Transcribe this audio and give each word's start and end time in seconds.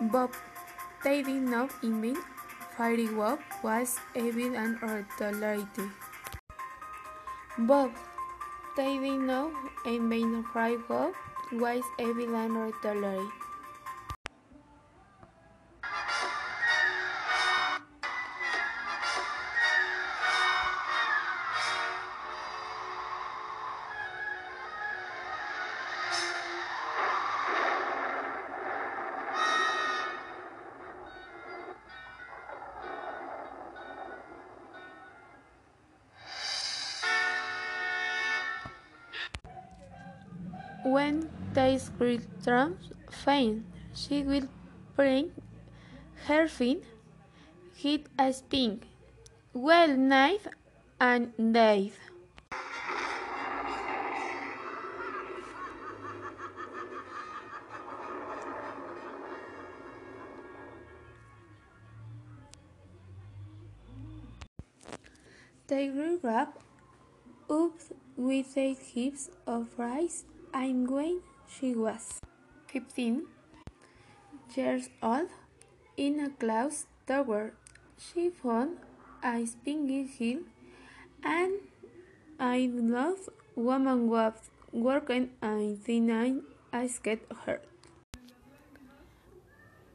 Bob, 0.00 0.30
they 1.02 1.22
did 1.22 1.42
not 1.42 1.70
invent 1.82 2.18
fireworks 2.76 3.42
was 3.64 3.98
evil 4.14 4.54
and 4.54 4.78
tolerity. 5.18 5.90
Bob, 7.58 7.90
they 8.76 8.96
did 8.98 9.18
not 9.18 9.50
invent 9.84 10.46
fireworks 10.54 11.18
was 11.50 11.82
evil 11.98 12.36
and 12.36 12.72
tolerity. 12.80 13.47
When 40.88 41.28
the 41.52 41.76
squirrel 41.76 42.20
trumps 42.42 42.88
faint, 43.10 43.66
she 43.92 44.22
will 44.22 44.48
bring 44.96 45.32
her 46.26 46.48
fin, 46.48 46.80
hit 47.76 48.06
a 48.18 48.32
spring, 48.32 48.84
well 49.52 49.94
knife 49.94 50.46
and 50.98 51.34
death. 51.52 51.92
They 65.66 65.88
grew 65.88 66.18
up, 66.24 66.62
with 68.16 68.56
eight 68.56 68.78
heaps 68.78 69.28
of 69.46 69.78
rice 69.78 70.24
and 70.52 70.90
when 70.90 71.20
she 71.48 71.74
was 71.74 72.20
fifteen 72.66 73.26
years 74.54 74.88
old, 75.02 75.28
in 75.96 76.20
a 76.20 76.30
close 76.30 76.86
tower, 77.06 77.54
she 77.96 78.30
found 78.30 78.78
a 79.22 79.44
spinning 79.46 80.08
hill, 80.08 80.40
and 81.22 81.54
I 82.38 82.70
love 82.72 83.28
woman 83.56 84.08
was 84.08 84.34
working 84.72 85.30
and 85.42 85.82
then 85.84 86.10
I 86.10 86.84
asked 86.84 87.06
her. 87.46 87.60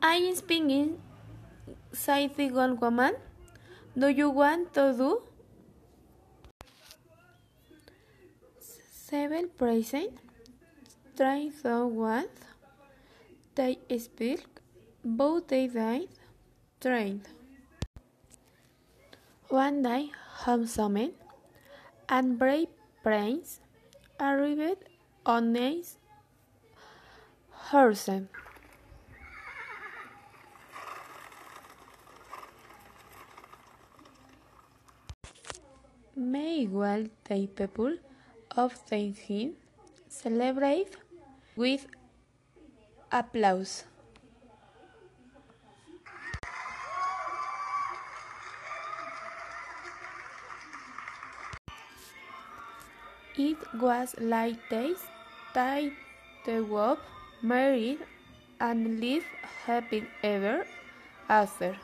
I 0.00 0.14
am 0.14 0.34
spinning, 0.34 1.02
said 1.92 2.36
the 2.36 2.50
old 2.50 2.80
woman. 2.80 3.16
Do 3.98 4.08
you 4.08 4.30
want 4.30 4.72
to 4.74 4.94
do? 4.96 5.22
Seven 8.60 9.50
present 9.58 10.16
tried 11.20 11.52
the 11.62 11.86
what 11.86 12.30
they 13.54 13.76
speak, 13.98 14.40
both 15.04 15.48
they 15.48 15.66
died 15.66 16.08
trained. 16.80 17.28
One 19.48 19.82
day, 19.82 20.12
homesome 20.44 21.12
and 22.08 22.38
brave 22.38 22.68
prince 23.02 23.60
arrived 24.18 24.84
on 25.26 25.54
a 25.58 25.82
horse. 27.50 28.08
May 36.16 36.66
well 36.66 37.04
the 37.28 37.46
people 37.46 37.98
of 38.56 38.72
the 38.88 39.52
celebrate 40.08 40.96
with 41.60 41.86
applause. 43.12 43.84
It 53.36 53.58
was 53.74 54.14
like 54.18 54.56
this 54.70 55.04
that 55.52 55.84
the 56.46 56.64
wolf 56.64 56.98
married 57.42 57.98
and 58.58 58.98
lived 58.98 59.26
happy 59.66 60.04
ever 60.22 60.64
after. 61.28 61.76